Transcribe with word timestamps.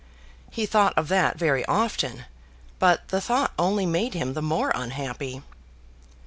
He 0.49 0.65
thought 0.65 0.97
of 0.97 1.09
that 1.09 1.37
very 1.37 1.63
often, 1.67 2.25
but 2.79 3.09
the 3.09 3.21
thought 3.21 3.53
only 3.59 3.85
made 3.85 4.15
him 4.15 4.33
the 4.33 4.41
more 4.41 4.71
unhappy. 4.73 5.43